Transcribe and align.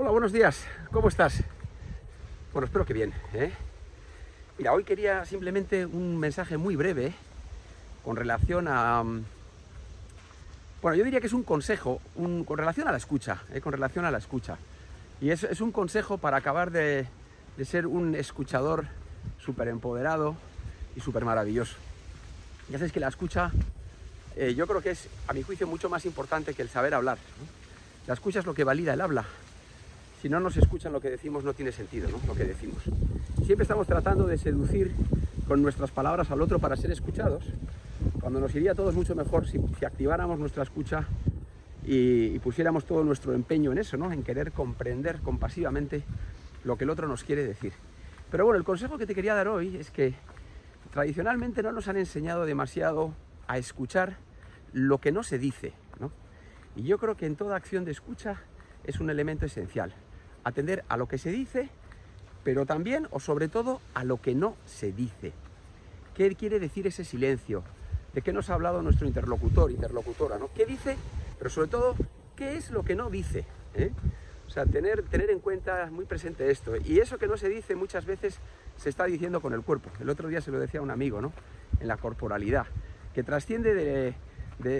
Hola, 0.00 0.12
buenos 0.12 0.30
días. 0.30 0.64
¿Cómo 0.92 1.08
estás? 1.08 1.42
Bueno, 2.52 2.66
espero 2.66 2.86
que 2.86 2.94
bien. 2.94 3.12
¿eh? 3.34 3.50
Mira, 4.56 4.72
hoy 4.72 4.84
quería 4.84 5.24
simplemente 5.24 5.84
un 5.84 6.16
mensaje 6.16 6.56
muy 6.56 6.76
breve 6.76 7.12
con 8.04 8.14
relación 8.14 8.68
a... 8.68 9.02
mm, 9.02 9.24
Bueno, 10.80 10.96
yo 10.96 11.02
diría 11.02 11.20
que 11.20 11.26
es 11.26 11.32
un 11.32 11.42
consejo 11.42 12.00
con 12.14 12.58
relación 12.58 12.86
a 12.86 12.92
la 12.92 12.98
escucha, 12.98 13.42
¿eh? 13.52 13.60
con 13.60 13.72
relación 13.72 14.04
a 14.04 14.12
la 14.12 14.18
escucha. 14.18 14.56
Y 15.20 15.30
es, 15.30 15.60
un 15.60 15.72
consejo 15.72 16.16
para 16.16 16.36
acabar 16.36 16.70
de, 16.70 17.08
ser 17.64 17.88
un 17.88 18.14
escuchador 18.14 18.86
súper 19.44 19.66
empoderado 19.66 20.36
y 20.94 21.00
súper 21.00 21.24
maravilloso. 21.24 21.74
Ya 22.68 22.78
sabes 22.78 22.92
que 22.92 23.00
la 23.00 23.08
escucha 23.08 23.50
eh, 24.36 24.54
yo 24.54 24.68
creo 24.68 24.80
que 24.80 24.90
es, 24.90 25.08
a 25.26 25.32
mi 25.32 25.42
juicio, 25.42 25.66
mucho 25.66 25.88
más 25.88 26.06
importante 26.06 26.54
que 26.54 26.62
el 26.62 26.68
saber 26.68 26.94
hablar. 26.94 27.18
La 28.06 28.14
escucha 28.14 28.38
es 28.38 28.46
lo 28.46 28.54
que 28.54 28.62
valida 28.62 28.94
el 28.94 29.00
habla. 29.00 29.24
Si 30.20 30.28
no 30.28 30.40
nos 30.40 30.56
escuchan 30.56 30.92
lo 30.92 31.00
que 31.00 31.10
decimos, 31.10 31.44
no 31.44 31.52
tiene 31.52 31.70
sentido 31.70 32.08
¿no? 32.10 32.18
lo 32.26 32.34
que 32.34 32.44
decimos. 32.44 32.82
Siempre 33.44 33.62
estamos 33.62 33.86
tratando 33.86 34.26
de 34.26 34.36
seducir 34.36 34.92
con 35.46 35.62
nuestras 35.62 35.90
palabras 35.90 36.30
al 36.30 36.42
otro 36.42 36.58
para 36.58 36.76
ser 36.76 36.90
escuchados, 36.90 37.44
cuando 38.20 38.40
nos 38.40 38.54
iría 38.54 38.72
a 38.72 38.74
todos 38.74 38.94
mucho 38.94 39.14
mejor 39.14 39.46
si, 39.46 39.58
activáramos 39.84 40.38
nuestra 40.38 40.64
escucha 40.64 41.06
y, 41.86 42.34
y 42.34 42.38
pusiéramos 42.40 42.84
todo 42.84 43.04
nuestro 43.04 43.32
empeño 43.32 43.70
en 43.72 43.78
eso, 43.78 43.96
¿no? 43.96 44.12
en 44.12 44.24
querer 44.24 44.50
comprender 44.52 45.20
compasivamente 45.20 46.02
lo 46.64 46.76
que 46.76 46.84
el 46.84 46.90
otro 46.90 47.06
nos 47.06 47.22
quiere 47.22 47.44
decir. 47.44 47.72
Pero 48.30 48.44
bueno, 48.44 48.58
el 48.58 48.64
consejo 48.64 48.98
que 48.98 49.06
te 49.06 49.14
quería 49.14 49.34
dar 49.34 49.48
hoy 49.48 49.76
es 49.76 49.90
que 49.90 50.14
tradicionalmente 50.90 51.62
no 51.62 51.72
nos 51.72 51.86
han 51.86 51.96
enseñado 51.96 52.44
demasiado 52.44 53.14
a 53.46 53.56
escuchar 53.56 54.16
lo 54.72 54.98
que 54.98 55.12
no 55.12 55.22
se 55.22 55.38
dice. 55.38 55.74
¿no? 56.00 56.10
Y 56.76 56.82
yo 56.82 56.98
creo 56.98 57.16
que 57.16 57.26
en 57.26 57.36
toda 57.36 57.56
acción 57.56 57.84
de 57.84 57.92
escucha 57.92 58.42
es 58.84 59.00
un 59.00 59.10
elemento 59.10 59.46
esencial. 59.46 59.94
Atender 60.48 60.82
a 60.88 60.96
lo 60.96 61.06
que 61.08 61.18
se 61.18 61.30
dice, 61.30 61.68
pero 62.42 62.64
también 62.64 63.06
o 63.10 63.20
sobre 63.20 63.48
todo 63.48 63.80
a 63.94 64.02
lo 64.04 64.20
que 64.20 64.34
no 64.34 64.56
se 64.64 64.92
dice. 64.92 65.32
¿Qué 66.14 66.34
quiere 66.34 66.58
decir 66.58 66.86
ese 66.86 67.04
silencio? 67.04 67.62
¿De 68.14 68.22
qué 68.22 68.32
nos 68.32 68.48
ha 68.48 68.54
hablado 68.54 68.80
nuestro 68.82 69.06
interlocutor, 69.06 69.70
interlocutora? 69.70 70.38
¿no? 70.38 70.48
¿Qué 70.54 70.64
dice? 70.64 70.96
Pero 71.36 71.50
sobre 71.50 71.68
todo, 71.68 71.94
¿qué 72.34 72.56
es 72.56 72.70
lo 72.70 72.82
que 72.82 72.94
no 72.94 73.10
dice? 73.10 73.44
¿eh? 73.74 73.90
O 74.46 74.50
sea, 74.50 74.64
tener, 74.64 75.02
tener 75.02 75.28
en 75.30 75.40
cuenta 75.40 75.90
muy 75.92 76.06
presente 76.06 76.50
esto. 76.50 76.72
Y 76.82 76.98
eso 77.00 77.18
que 77.18 77.26
no 77.28 77.36
se 77.36 77.50
dice 77.50 77.76
muchas 77.76 78.06
veces 78.06 78.38
se 78.78 78.88
está 78.88 79.04
diciendo 79.04 79.42
con 79.42 79.52
el 79.52 79.60
cuerpo. 79.60 79.90
El 80.00 80.08
otro 80.08 80.28
día 80.28 80.40
se 80.40 80.50
lo 80.50 80.58
decía 80.58 80.80
un 80.80 80.90
amigo, 80.90 81.20
¿no? 81.20 81.32
En 81.80 81.88
la 81.88 81.98
corporalidad, 81.98 82.66
que 83.14 83.22
trasciende 83.22 83.74
de, 83.74 84.14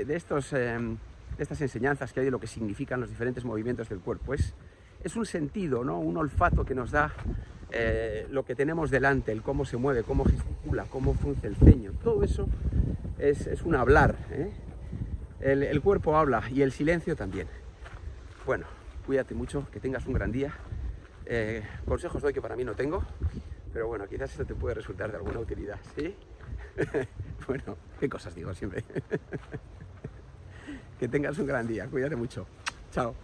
de- 0.06 0.16
estos, 0.16 0.50
de 0.52 0.96
estas 1.38 1.60
enseñanzas 1.60 2.14
que 2.14 2.20
hay 2.20 2.24
de 2.26 2.32
lo 2.32 2.40
que 2.40 2.46
significan 2.46 3.00
los 3.00 3.10
diferentes 3.10 3.44
movimientos 3.44 3.90
del 3.90 4.00
cuerpo. 4.00 4.32
Es, 4.32 4.54
es 5.02 5.16
un 5.16 5.26
sentido, 5.26 5.84
¿no? 5.84 5.98
Un 5.98 6.16
olfato 6.16 6.64
que 6.64 6.74
nos 6.74 6.90
da 6.90 7.12
eh, 7.70 8.26
lo 8.30 8.44
que 8.44 8.54
tenemos 8.54 8.90
delante, 8.90 9.32
el 9.32 9.42
cómo 9.42 9.64
se 9.64 9.76
mueve, 9.76 10.02
cómo 10.02 10.24
gesticula, 10.24 10.84
cómo 10.90 11.14
frunce 11.14 11.46
el 11.46 11.56
ceño. 11.56 11.92
Todo 12.02 12.22
eso 12.22 12.48
es, 13.18 13.46
es 13.46 13.62
un 13.62 13.74
hablar. 13.74 14.16
¿eh? 14.30 14.50
El, 15.40 15.62
el 15.62 15.80
cuerpo 15.80 16.16
habla 16.16 16.42
y 16.50 16.62
el 16.62 16.72
silencio 16.72 17.14
también. 17.14 17.46
Bueno, 18.46 18.66
cuídate 19.06 19.34
mucho, 19.34 19.66
que 19.70 19.80
tengas 19.80 20.06
un 20.06 20.14
gran 20.14 20.32
día. 20.32 20.52
Eh, 21.26 21.62
consejos 21.86 22.22
doy 22.22 22.32
que 22.32 22.40
para 22.40 22.56
mí 22.56 22.64
no 22.64 22.74
tengo, 22.74 23.04
pero 23.72 23.86
bueno, 23.86 24.06
quizás 24.08 24.30
esto 24.30 24.46
te 24.46 24.54
puede 24.54 24.76
resultar 24.76 25.10
de 25.10 25.18
alguna 25.18 25.38
utilidad, 25.38 25.78
¿sí? 25.94 26.14
bueno, 27.46 27.76
qué 28.00 28.08
cosas 28.08 28.34
digo 28.34 28.54
siempre. 28.54 28.82
que 30.98 31.06
tengas 31.08 31.38
un 31.38 31.46
gran 31.46 31.66
día, 31.66 31.86
cuídate 31.86 32.16
mucho. 32.16 32.46
Chao. 32.90 33.14